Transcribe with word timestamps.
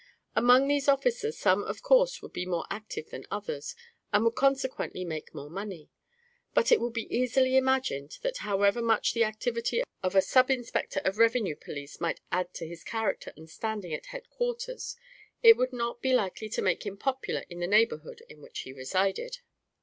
Among 0.35 0.67
these 0.67 0.87
officers 0.87 1.37
some 1.37 1.63
of 1.63 1.83
course 1.83 2.23
would 2.23 2.33
be 2.33 2.47
more 2.47 2.65
active 2.71 3.11
than 3.11 3.23
others, 3.29 3.75
and 4.11 4.23
would 4.23 4.33
consequently 4.33 5.05
make 5.05 5.31
more 5.35 5.47
money; 5.51 5.91
but 6.55 6.71
it 6.71 6.79
will 6.79 6.89
be 6.89 7.05
easily 7.15 7.55
imagined, 7.55 8.17
that 8.23 8.37
however 8.37 8.81
much 8.81 9.13
the 9.13 9.23
activity 9.23 9.83
of 10.01 10.15
a 10.15 10.21
sub 10.23 10.49
inspector 10.49 11.01
of 11.05 11.19
revenue 11.19 11.55
police 11.55 12.01
might 12.01 12.19
add 12.31 12.51
to 12.55 12.67
his 12.67 12.83
character 12.83 13.31
and 13.37 13.47
standing 13.47 13.93
at 13.93 14.07
headquarters, 14.07 14.95
it 15.43 15.55
would 15.55 15.71
not 15.71 16.01
be 16.01 16.13
likely 16.15 16.49
to 16.49 16.63
make 16.63 16.83
him 16.83 16.97
popular 16.97 17.45
in 17.47 17.59
the 17.59 17.67
neighbourhood 17.67 18.23
in 18.27 18.41
which 18.41 18.61
he 18.61 18.73
resided. 18.73 19.41